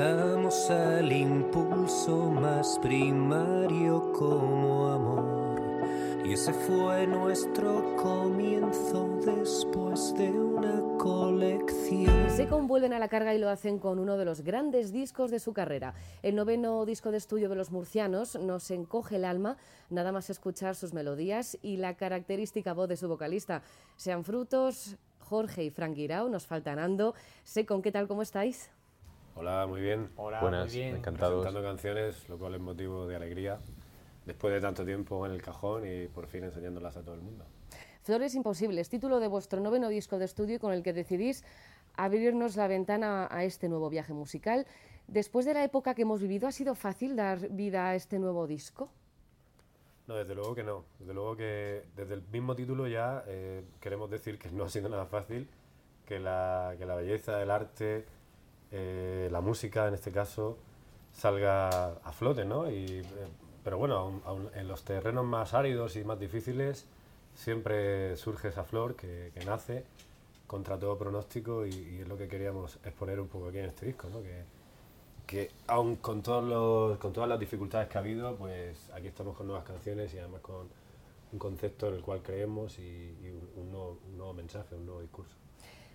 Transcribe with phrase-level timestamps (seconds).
[0.00, 5.60] Al impulso más primario como amor.
[6.24, 12.30] Y ese fue nuestro comienzo después de una colección.
[12.30, 15.38] Secon vuelven a la carga y lo hacen con uno de los grandes discos de
[15.38, 15.92] su carrera.
[16.22, 19.58] El noveno disco de estudio de los murcianos nos encoge el alma
[19.90, 23.62] nada más escuchar sus melodías y la característica voz de su vocalista.
[23.96, 27.14] Sean frutos, Jorge y Frank Guirao, nos faltan Ando.
[27.44, 28.08] Secon, ¿qué tal?
[28.08, 28.70] ¿Cómo estáis?
[29.34, 30.10] Hola, muy bien.
[30.16, 30.96] Hola, Buenas, muy bien.
[30.96, 31.42] encantados.
[31.42, 33.58] Presentando canciones, lo cual es motivo de alegría.
[34.26, 37.44] Después de tanto tiempo en el cajón y por fin enseñándolas a todo el mundo.
[38.02, 41.44] Flores Imposibles, título de vuestro noveno disco de estudio con el que decidís
[41.96, 44.66] abrirnos la ventana a este nuevo viaje musical.
[45.06, 48.46] Después de la época que hemos vivido, ¿ha sido fácil dar vida a este nuevo
[48.46, 48.90] disco?
[50.06, 50.84] No, desde luego que no.
[50.98, 54.88] Desde luego que desde el mismo título ya eh, queremos decir que no ha sido
[54.88, 55.48] nada fácil,
[56.06, 58.04] que la, que la belleza, el arte,
[58.72, 60.56] eh, la música en este caso,
[61.12, 62.70] salga a flote, ¿no?
[62.70, 63.04] Y, eh,
[63.64, 66.86] pero bueno, aun- en los terrenos más áridos y más difíciles
[67.34, 69.84] siempre surge esa flor que, nace
[70.46, 74.08] contra todo pronóstico y, es lo que queríamos exponer un poco aquí en este disco,
[74.10, 74.22] ¿no?
[74.22, 74.44] Que,
[75.26, 79.36] que aun con, todos los, con todas las dificultades que ha habido, pues aquí estamos
[79.36, 80.68] con nuevas canciones y además con
[81.32, 83.14] un concepto en el cual creemos y,
[83.56, 85.36] un nuevo, un nuevo mensaje, un nuevo discurso.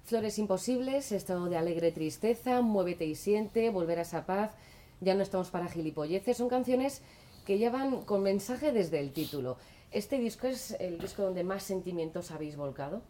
[0.06, 4.52] Flores Imposibles, estado de alegre tristeza, Muévete y siente, Volver a esa paz,
[5.02, 7.02] Ya no estamos para gilipolleces, son canciones
[7.46, 9.58] que llevan con mensaje desde el título.
[9.92, 13.02] ¿Este disco es el disco donde más sentimientos habéis volcado?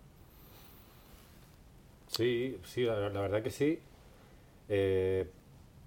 [2.07, 3.79] Sí, sí, la, la verdad que sí.
[4.69, 5.29] Eh,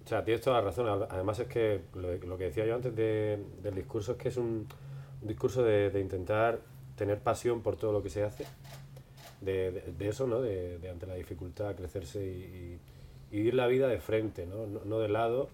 [0.05, 0.87] o sea, tienes toda la razón.
[0.87, 4.29] Ad- Además es que lo, lo que decía yo antes de- del discurso es que
[4.29, 4.67] es un,
[5.21, 6.59] discurso de intentar
[6.95, 8.45] tener pasión por todo lo que se hace.
[9.41, 10.41] De, eso, ¿no?
[10.41, 12.79] De, ante la dificultad crecerse y, y-
[13.31, 14.65] vivir la vida de frente, ¿no?
[14.65, 15.49] No, de lado,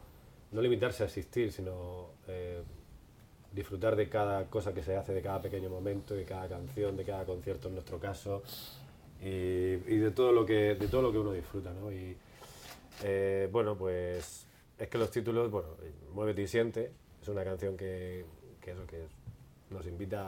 [0.51, 2.63] no limitarse a asistir, sino eh,
[3.51, 7.03] disfrutar de cada cosa que se hace, de cada pequeño momento, de cada canción, de
[7.03, 8.43] cada concierto en nuestro caso
[9.21, 11.91] y, de todo lo que de todo lo que uno disfruta ¿no?
[11.91, 12.17] y
[13.03, 14.45] eh, bueno pues
[14.77, 15.69] es que los títulos bueno
[16.13, 16.91] muévete y siente
[17.21, 18.25] es una canción que,
[18.61, 19.07] que eso que
[19.69, 20.21] nos invita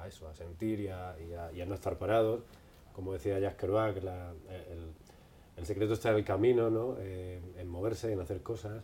[0.00, 2.42] a, eso a sentir y a no estar parados
[2.96, 6.96] como decía Jacques Kerouac el, secreto está en el camino ¿no?
[6.98, 8.82] Eh, en moverse en hacer cosas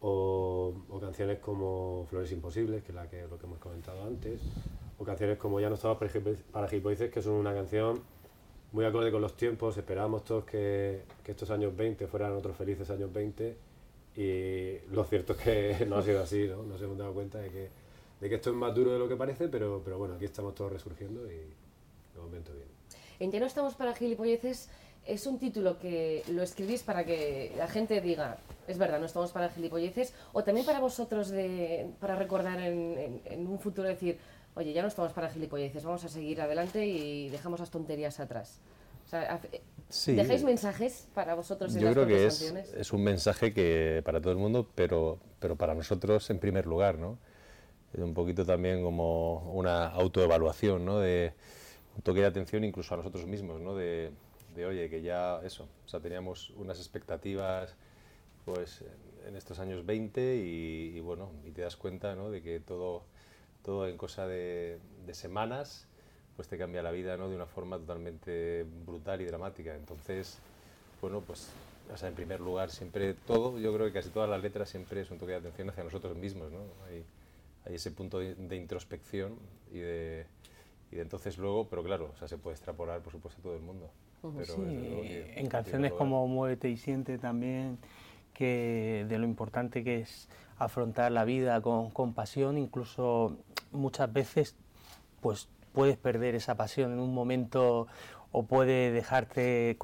[0.00, 4.40] o, canciones como Flores Imposibles, que es la que, lo que hemos comentado antes,
[4.98, 5.98] o canciones como Ya no estamos
[6.52, 8.00] para gilipolleces, que son una canción
[8.72, 12.88] muy acorde con los tiempos, esperábamos todos que, que estos años 20 fueran otros felices
[12.90, 13.56] años 20
[14.16, 16.62] y lo cierto es que no ha sido así, ¿no?
[16.62, 17.68] Nos hemos dado cuenta de que,
[18.20, 20.54] de que esto es más duro de lo que parece, pero, pero bueno, aquí estamos
[20.54, 22.68] todos resurgiendo y de momento bien.
[23.20, 24.68] En Ya no estamos para gilipolleces
[25.06, 29.30] es un título que lo escribís para que la gente diga, es verdad, no estamos
[29.30, 34.18] para gilipolleces, o también para vosotros de, para recordar en, en- en un futuro decir,
[34.56, 38.58] oye, ya no estamos para gilipolleces, vamos a seguir adelante y dejamos las tonterías atrás.
[39.06, 40.14] O sea, hace- Sí.
[40.16, 44.20] ¿Dejáis mensajes para vosotros en Yo las creo que es, es un mensaje que para
[44.20, 47.16] todo el mundo, pero, pero para nosotros en primer lugar, ¿no?
[47.94, 50.98] Es un poquito también como una autoevaluación, ¿no?
[50.98, 51.32] De
[51.96, 53.74] un toque de atención incluso a nosotros mismos, ¿no?
[53.74, 54.10] De,
[54.54, 57.74] de, oye, que ya eso, o sea, teníamos unas expectativas
[58.44, 58.82] pues
[59.26, 62.30] en- estos años 20 y, bueno, y te das cuenta, ¿no?
[62.30, 63.02] De que todo,
[63.62, 64.78] todo en cosa de,
[65.12, 65.86] semanas
[66.36, 67.28] pues te cambia la vida, ¿no?
[67.30, 69.74] De una forma totalmente brutal y dramática.
[69.74, 70.38] Entonces,
[71.00, 71.48] bueno, pues,
[71.92, 75.00] o sea, en primer lugar, siempre todo, yo creo que casi todas las letras siempre
[75.02, 76.60] es un toque de atención hacia nosotros mismos, ¿no?
[76.88, 77.04] Hay,
[77.64, 79.38] hay ese punto de, de introspección
[79.72, 80.26] y de,
[80.96, 83.54] y de entonces luego, pero claro, o sea, se puede extrapolar, por supuesto, a todo
[83.54, 83.90] el mundo.
[84.22, 87.78] Pero Sí, desde luego que, en canciones como Muévete y Siente también,
[88.32, 90.28] que de lo importante que es
[90.58, 93.36] afrontar la vida con, con pasión, incluso
[93.72, 94.56] muchas veces
[95.20, 97.88] pues puedes perder esa pasión en un momento
[98.32, 99.76] o puede dejarte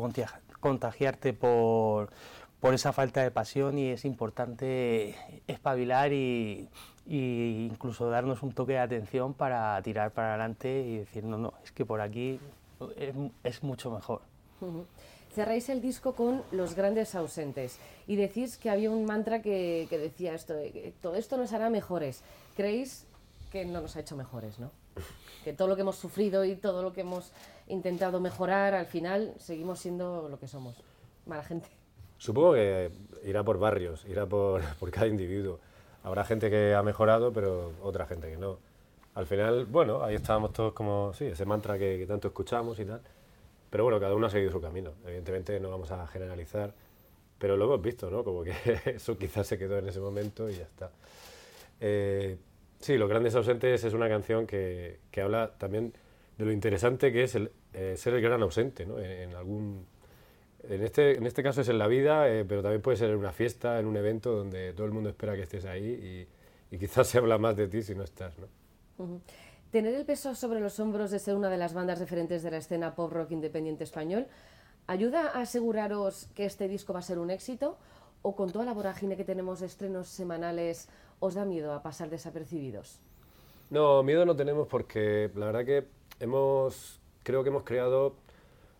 [0.61, 2.11] contagiarte por,
[2.59, 5.14] por esa falta de pasión y es importante
[5.47, 6.70] espabilar y,
[7.06, 11.72] incluso darnos un toque de atención para tirar para adelante y decir, no, no, es
[11.72, 12.38] que por aquí
[13.43, 14.20] es, mucho mejor.
[15.34, 20.34] Cerráis el disco con Los grandes ausentes y decís que había un mantra que, decía
[20.34, 22.22] esto, que todo esto nos hará mejores.
[22.56, 23.06] ¿Creéis
[23.50, 24.70] que no nos ha hecho mejores, no?
[25.43, 27.32] Que todo lo que hemos sufrido y todo lo que hemos
[27.66, 30.76] intentado mejorar, al final seguimos siendo lo que somos,
[31.26, 31.69] mala gente.
[32.19, 32.93] Supongo que
[33.25, 35.58] irá por barrios, irá por, por cada individuo.
[36.02, 38.58] Habrá gente que ha mejorado, pero otra gente que no.
[39.14, 43.00] Al final, bueno, ahí estábamos todos como, sí, ese mantra que, tanto escuchamos y tal.
[43.70, 44.93] Pero bueno, cada uno ha seguido su camino.
[45.04, 46.75] Evidentemente no vamos a generalizar,
[47.38, 48.25] pero lo hemos visto, ¿no?
[48.25, 48.52] Como que
[48.87, 50.90] eso quizás se quedó en ese momento y ya está.
[51.81, 52.37] Eh,
[52.81, 55.93] sí, Los Grandes Ausentes es una canción que, que habla también
[56.38, 58.99] de lo interesante que es el, eh, ser el gran ausente, ¿no?
[58.99, 59.87] en algún
[60.69, 63.17] en este, en este caso es en la vida, eh, pero también puede ser en
[63.17, 66.29] una fiesta, en un evento donde todo el mundo espera que estés ahí
[66.70, 68.35] y, quizás se habla más de ti si no estás.
[68.38, 69.20] ¿no?
[69.70, 72.59] Tener el peso sobre los hombros de ser una de las bandas referentes de la
[72.59, 74.26] escena pop rock independiente español,
[74.87, 77.79] ¿ayuda a aseguraros que este disco va a ser un éxito?
[78.23, 80.88] ¿O con toda la vorágine que tenemos de estrenos semanales,
[81.19, 83.00] os da miedo a pasar desapercibidos?
[83.70, 85.87] No, miedo no tenemos porque la verdad que
[86.20, 88.14] hemos, creo que hemos creado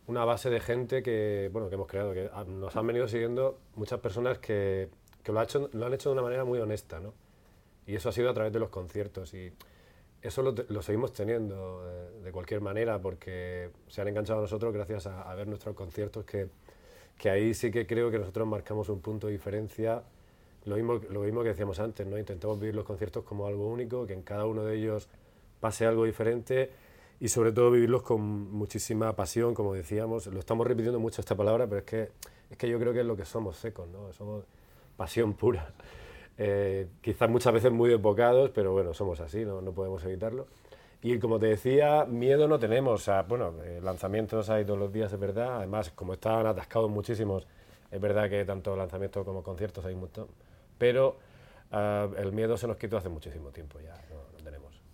[0.06, 4.00] una base de gente que, bueno, que hemos creado, que nos han venido siguiendo muchas
[4.00, 4.88] personas que,
[5.22, 7.14] que lo, ha hecho, lo han hecho de una manera muy honesta, ¿no?
[7.87, 9.52] Y eso ha sido a través de los conciertos y
[10.22, 11.84] eso lo, seguimos teniendo
[12.22, 16.48] de, cualquier manera porque se han enganchado a nosotros gracias a, ver nuestros conciertos que,
[17.19, 20.02] que, ahí sí que creo que nosotros marcamos un punto de diferencia.
[20.64, 22.19] Lo mismo, lo mismo que decíamos antes, ¿no?
[22.19, 25.08] Intentamos vivir los conciertos como algo único, que en cada uno de ellos
[25.58, 26.70] pase algo diferente
[27.22, 28.20] y sobre todo vivirlos con
[28.52, 30.26] muchísima pasión, como decíamos.
[30.26, 32.08] Lo estamos repitiendo mucho esta palabra, pero es que,
[32.50, 34.12] es que yo creo que es lo que somos secos, ¿no?
[34.12, 34.44] Somos
[34.96, 35.72] pasión pura.
[36.36, 40.48] Eh, quizás muchas veces muy desbocados, pero bueno, somos así, no, no podemos evitarlo.
[41.00, 43.00] Y como te decía, miedo no tenemos.
[43.00, 45.58] O sea, bueno, eh, lanzamientos hay todos los días, es verdad.
[45.58, 47.46] Además, como estaban atascados muchísimos,
[47.88, 50.26] es verdad que tanto lanzamientos como conciertos hay un montón.
[50.76, 51.19] Pero
[51.70, 53.94] ah, el miedo se nos quitó hace muchísimo tiempo ya.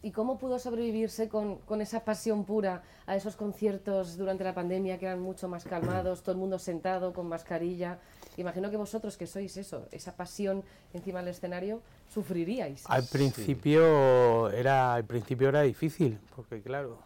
[0.00, 4.96] ¿Y cómo pudo sobrevivirse con, con, esa pasión pura a esos conciertos durante la pandemia
[4.98, 7.98] que eran mucho más calmados, todo el mundo sentado con mascarilla?
[8.36, 10.62] Imagino que vosotros que sois eso, esa pasión
[10.92, 12.84] encima del escenario, sufriríais.
[12.86, 16.98] Al principio era al principio era difícil, porque claro,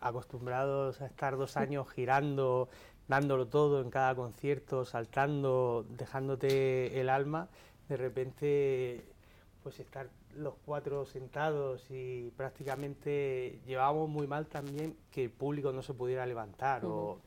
[0.00, 2.68] acostumbrados a estar dos años girando,
[3.08, 7.48] dándolo todo en cada concierto, saltando, dejándote el alma,
[7.88, 9.15] de repente
[9.66, 15.82] pues estar los cuatro sentados y prácticamente llevábamos muy mal también que el público no
[15.82, 16.84] se pudiera levantar.
[16.84, 17.18] o,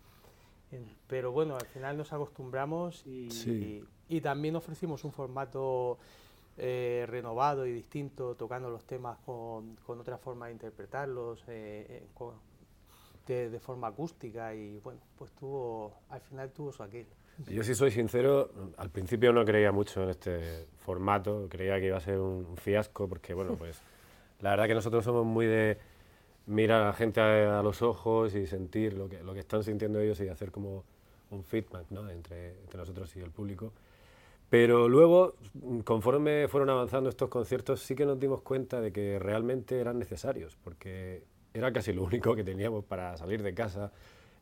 [1.06, 5.98] pero bueno, al final nos acostumbramos y, y, también ofrecimos un formato
[6.56, 12.08] eh, renovado y distinto, tocando los temas con, con otra forma de interpretarlos, eh, eh,
[13.34, 17.06] de, forma acústica y bueno, pues tuvo, al final tuvo su aquel.
[17.48, 21.98] Yo si soy sincero, al principio no creía mucho en este formato, creía que iba
[21.98, 23.82] a ser un fiasco porque, bueno, pues
[24.42, 25.78] la verdad que nosotros somos muy de
[26.48, 30.00] mirar a la gente a, los ojos y sentir lo que, lo que están sintiendo
[30.00, 30.84] ellos y hacer como
[31.30, 32.10] un feedback ¿no?
[32.10, 33.72] entre, entre nosotros y el público.
[34.50, 35.36] Pero luego,
[35.84, 40.58] conforme fueron avanzando estos conciertos, sí que nos dimos cuenta de que realmente eran necesarios,
[40.64, 43.92] porque era casi lo único que teníamos para salir de casa,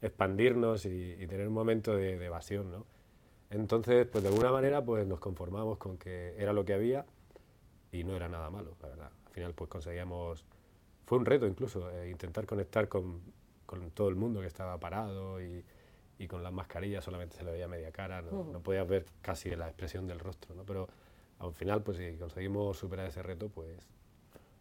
[0.02, 2.86] expandirnos y, tener un momento de, evasión, ¿no?
[3.50, 7.06] Entonces, pues de alguna manera, pues nos conformamos con que era lo que había
[7.92, 9.12] y no era nada malo, la verdad.
[9.26, 10.44] Al final, pues conseguíamos,
[11.06, 13.22] fue un reto incluso, eh, intentar conectar con,
[13.66, 15.64] con, todo el mundo que estaba parado y,
[16.20, 19.50] y, con las mascarillas solamente se le veía media cara, no, no podías ver casi
[19.56, 20.64] la expresión del rostro, ¿no?
[20.66, 20.90] Pero
[21.40, 23.80] al final, pues si conseguimos superar ese reto, pues,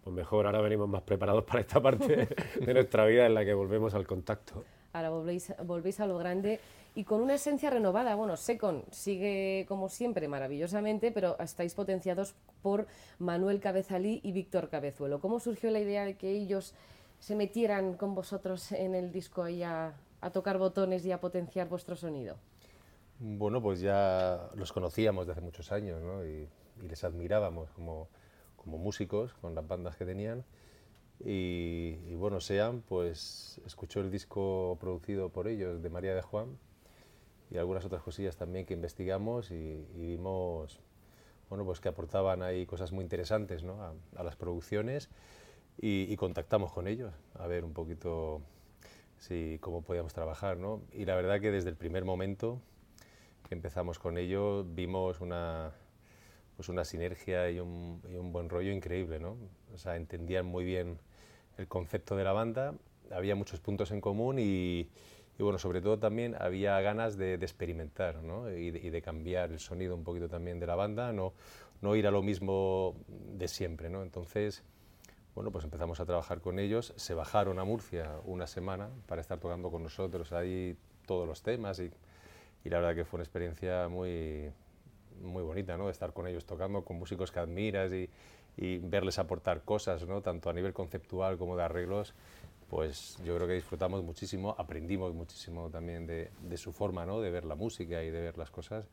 [0.06, 2.28] pues mejor, ahora venimos más preparados para esta parte
[2.60, 4.64] de nuestra vida en la que volvemos al contacto
[4.96, 6.60] ahora volvéis, volvéis a lo grande
[6.94, 8.14] y con una esencia renovada.
[8.14, 12.86] Bueno, Secon sigue como siempre maravillosamente, pero estáis potenciados por
[13.18, 15.20] Manuel Cabezalí y Víctor Cabezuelo.
[15.20, 16.75] ¿Cómo surgió la idea de que ellos
[17.18, 19.94] se metieran con vosotros en el disco y a,
[20.32, 22.36] tocar botones y a potenciar vuestro sonido?
[23.18, 26.25] Bueno, pues ya los conocíamos de hace muchos años ¿no?
[26.25, 26.48] y,
[26.82, 28.08] les admirábamos como,
[28.66, 30.44] como músicos con las bandas que tenían
[31.25, 36.58] y, bueno, Sean pues escuchó el disco producido por ellos de María de Juan
[37.50, 40.80] y algunas otras cosillas también que investigamos y, vimos
[41.49, 43.94] bueno, pues que aportaban ahí cosas muy interesantes ¿no?
[44.16, 45.08] a, las producciones
[45.78, 48.42] y, contactamos con ellos a ver un poquito
[49.18, 50.56] si, cómo podíamos trabajar.
[50.58, 50.82] ¿no?
[50.92, 52.61] Y la verdad que desde el primer momento
[53.49, 55.73] que empezamos con ello, vimos una,
[56.56, 59.36] pues una sinergia y un, y un buen rollo increíble, ¿no?
[59.75, 60.98] O sea, entendían muy bien
[61.58, 62.75] el concepto de la banda,
[63.10, 64.88] había muchos puntos en común y,
[65.38, 68.50] bueno, sobre todo también había ganas de, de experimentar ¿no?
[68.50, 71.34] y, de, cambiar el sonido un poquito también de la banda, no,
[71.82, 73.90] no ir a lo mismo de siempre.
[73.90, 74.02] ¿no?
[74.02, 74.62] Entonces,
[75.34, 79.38] bueno, pues empezamos a trabajar con ellos, se bajaron a Murcia una semana para estar
[79.38, 81.90] tocando con nosotros ahí todos los temas y
[82.68, 84.50] la verdad que fue una experiencia muy,
[85.23, 85.90] muy bonita, ¿no?
[85.90, 88.08] estar con ellos tocando con músicos que admiras y,
[88.56, 90.23] y verles aportar cosas, ¿no?
[90.23, 92.14] tanto a nivel conceptual como de arreglos
[92.68, 97.20] pues yo creo que disfrutamos muchísimo, aprendimos muchísimo también de, de su forma ¿no?
[97.20, 98.88] de ver la música y de ver las cosas.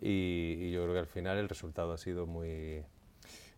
[0.00, 2.82] Y, y, yo creo que al final el resultado ha sido muy,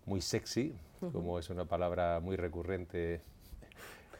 [0.06, 1.12] muy sexy, uh -huh.
[1.12, 3.20] como es una palabra muy recurrente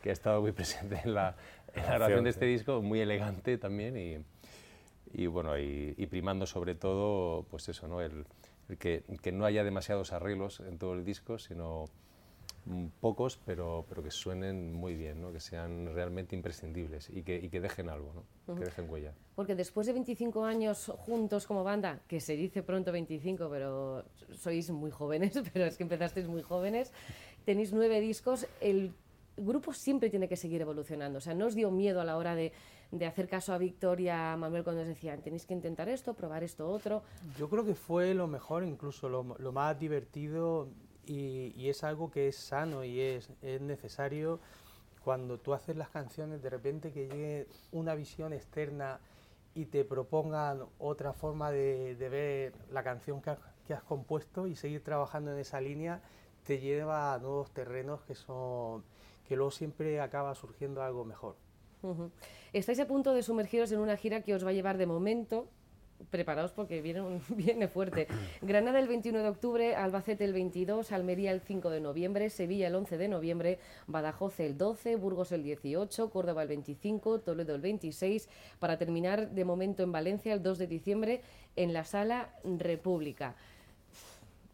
[0.03, 1.37] que ha estado muy presente en la,
[1.75, 4.19] en la grabación de este disco, muy elegante también y,
[5.13, 8.01] y bueno, y, y, primando sobre todo, pues eso, ¿no?
[8.01, 8.27] el,
[8.69, 11.87] el que, que no haya demasiados arreglos en todo el disco, sino
[13.01, 15.33] pocos, pero, pero que suenen muy bien, ¿no?
[15.33, 18.21] que sean realmente imprescindibles y que, y que dejen algo, ¿no?
[18.21, 18.59] uh -huh.
[18.59, 19.15] que dejen huella.
[19.35, 24.71] Porque después de 25 años juntos como banda, que se dice pronto 25, pero sois
[24.71, 26.93] muy jóvenes, pero es que empezasteis muy jóvenes,
[27.45, 28.93] tenéis nueve discos, el
[29.45, 32.35] grupo siempre tiene que seguir evolucionando, o sea, no os dio miedo a la hora
[32.35, 32.53] de,
[32.91, 36.43] de hacer caso a Victoria, a Manuel, cuando os decían, tenéis que intentar esto, probar
[36.43, 37.03] esto otro.
[37.39, 40.69] Yo creo que fue lo mejor, incluso lo, lo más divertido
[41.07, 44.41] y, y, es algo que es sano y es, es, necesario
[45.03, 49.01] cuando tú haces las canciones, de repente que llegue una visión externa
[49.55, 54.47] y te propongan otra forma de, de ver la canción que has, que has, compuesto
[54.47, 56.03] y seguir trabajando en esa línea,
[56.45, 58.85] te lleva a nuevos terrenos que son
[59.29, 61.37] que luego siempre acaba surgiendo algo mejor.
[62.53, 65.49] Estáis a punto de sumergiros en una gira que os va a llevar de momento
[66.11, 68.09] preparaos porque viene, un, viene fuerte.
[68.41, 72.75] Granada el 21 de octubre, Albacete el 22, Almería el 5 de noviembre, Sevilla el
[72.75, 78.29] 11 de noviembre, Badajoz el 12, Burgos el 18, Córdoba el 25, Toledo el 26,
[78.59, 81.23] para terminar de momento en Valencia el 2 de diciembre
[81.57, 83.37] en la Sala República.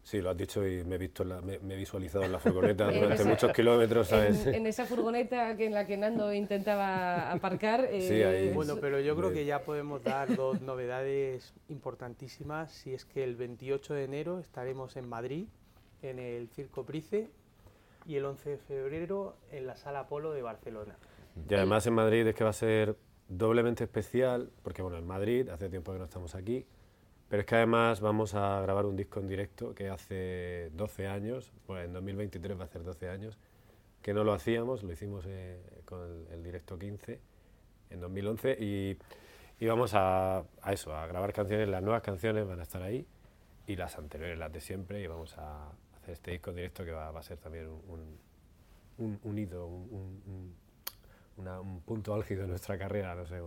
[0.05, 2.37] Sí, lo has dicho y me he, visto la, me, me, he visualizado en la
[2.39, 4.45] furgoneta durante esa, muchos kilómetros, ¿sabes?
[4.45, 7.85] En, en, esa furgoneta que en la que Nando intentaba aparcar.
[7.85, 8.53] Eh, sí, ahí.
[8.53, 12.71] Bueno, pero yo creo que ya podemos dar dos novedades importantísimas.
[12.71, 15.47] Si es que el 28 de enero estaremos en Madrid,
[16.03, 17.27] en el Circo Price,
[18.05, 20.95] y el 11 de febrero en la Sala Polo de Barcelona.
[21.49, 22.95] Y además en Madrid es que va a ser
[23.27, 26.67] doblemente especial, porque bueno, en Madrid hace tiempo que no estamos aquí,
[27.29, 31.51] pero es que además vamos a grabar un disco en directo que hace 12 años,
[31.67, 33.37] bueno, en 2023 va a ser 12 años,
[34.01, 37.19] que no lo hacíamos, lo hicimos eh, con el, directo 15
[37.89, 38.97] en 2011 y,
[39.59, 43.07] y vamos a, a, eso, a grabar canciones, las nuevas canciones van a estar ahí
[43.67, 46.91] y las anteriores, las de siempre, y vamos a hacer este disco en directo que
[46.91, 48.19] va, va a ser también un,
[48.97, 50.55] un, un hito, un,
[51.37, 53.41] un, punto álgido en nuestra carrera, no sé,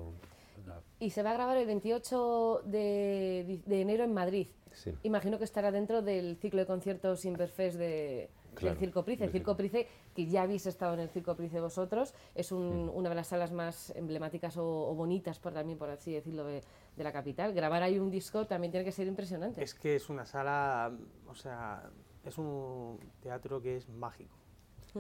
[1.00, 4.48] y se va a grabar el 28 de, de enero en Madrid.
[4.72, 4.94] Sí.
[5.02, 9.24] Imagino que estará dentro del ciclo de conciertos Inverfest de, claro, del Circo Price.
[9.24, 12.96] El Circo Price, que ya habéis estado en el Circo Price vosotros, es un, mm.
[12.96, 16.62] una de las salas más emblemáticas o, o, bonitas, por, también por así decirlo, de,
[16.96, 17.54] de, la capital.
[17.54, 19.62] Grabar ahí un disco también tiene que ser impresionante.
[19.62, 20.92] Es que es una sala,
[21.26, 21.90] o sea,
[22.24, 24.36] es un teatro que es mágico.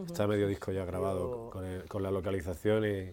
[0.06, 3.12] Está medio disco ya grabado con, el, con, la localización y,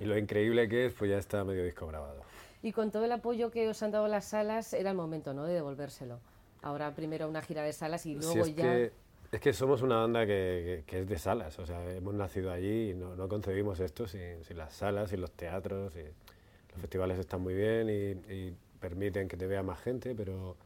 [0.00, 2.22] y, lo increíble que es, pues ya está medio disco grabado.
[2.62, 5.44] Y con todo el apoyo que os han dado las salas, era el momento, ¿no?,
[5.44, 6.20] de devolvérselo.
[6.62, 8.62] Ahora primero una gira de salas y luego sí, es ya...
[8.62, 8.92] Que,
[9.32, 12.52] es que somos una banda que, que, que, es de salas, o sea, hemos nacido
[12.52, 15.96] allí y no, no concebimos esto sin, sin, las salas, sin los teatros.
[15.96, 20.56] Y los festivales están muy bien y, y, permiten que te vea más gente, pero,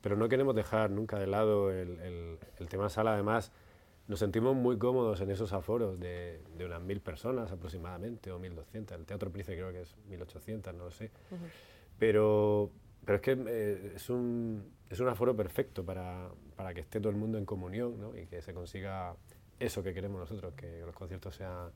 [0.00, 3.14] pero no queremos dejar nunca de lado el, el, el tema sala.
[3.14, 3.52] Además,
[4.06, 8.92] nos sentimos muy cómodos en esos aforos de, de unas mil personas aproximadamente, o 1.200.
[8.92, 11.10] El Teatro Price creo que es 1.800, no lo sé.
[11.30, 11.38] Uh -huh.
[11.98, 12.70] Pero,
[13.04, 17.10] pero es que eh, es, un, es un aforo perfecto para, para que esté todo
[17.10, 18.16] el mundo en comunión ¿no?
[18.16, 19.16] y que se consiga
[19.58, 21.70] eso que queremos nosotros, que los conciertos sean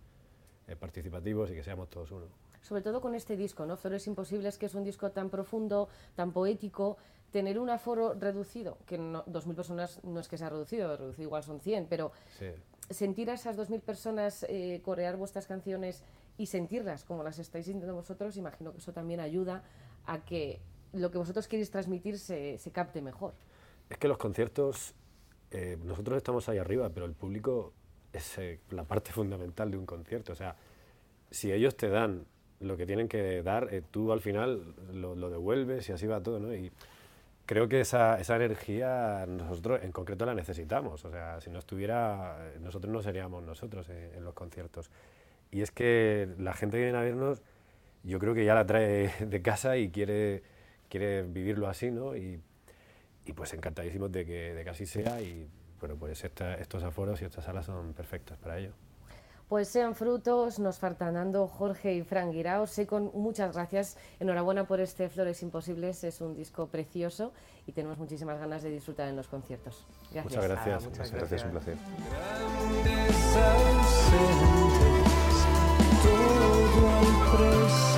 [0.69, 2.27] eh, participativos y que seamos todos uno.
[2.61, 3.77] Sobre todo con este disco, ¿no?
[3.77, 6.99] Flores Imposibles, que es un disco tan profundo, tan poético,
[7.31, 11.43] tener un aforo reducido, que no, 2.000 personas no es que sea reducido, reducido igual
[11.43, 12.47] son 100, pero sí.
[12.91, 16.03] sentir a esas 2.000 personas eh, corear vuestras canciones
[16.37, 19.63] y sentirlas como las estáis sintiendo vosotros, imagino que eso también ayuda
[20.07, 20.61] a que
[20.93, 23.35] lo que vosotros queréis transmitir se, se capte mejor.
[23.91, 24.95] Es que los conciertos,
[25.51, 27.73] eh, nosotros estamos ahí arriba, pero el público
[28.13, 30.33] es eh, la parte fundamental de un concierto.
[30.33, 30.57] O sea,
[31.31, 32.25] si ellos te dan
[32.61, 36.23] lo que tienen que dar, eh, tú al final lo, lo, devuelves y así va
[36.23, 36.55] todo, ¿no?
[36.55, 36.73] Y
[37.47, 42.53] creo que esa, esa, energía nosotros en concreto la necesitamos, o sea, si no estuviera,
[42.61, 44.91] nosotros no seríamos nosotros en, en los conciertos.
[45.51, 47.43] Y es que la gente que viene a vernos,
[48.03, 50.43] yo creo que ya la trae de casa y quiere,
[50.89, 52.17] quiere vivirlo así, ¿no?
[52.17, 52.41] Y,
[53.25, 55.21] y pues encantadísimos de que, de que así sea
[55.81, 58.73] bueno, pues esta, estos aforos y estas salas son perfectos para ello.
[59.49, 62.67] Pues sean frutos, nos faltanando Jorge y Fran Guirao.
[62.67, 63.97] Sé con muchas gracias.
[64.21, 66.05] Enhorabuena por este Flores Imposibles.
[66.05, 67.33] Es un disco precioso
[67.67, 69.87] y tenemos muchísimas ganas de disfrutar en los conciertos.
[70.13, 70.25] Gracias.
[70.25, 70.85] Muchas gracias.
[70.85, 71.31] Ah, muchas gracias.
[71.31, 71.45] gracias.
[71.45, 71.77] Un placer.
[72.85, 74.67] Grandes ausentes,
[76.03, 77.98] todo al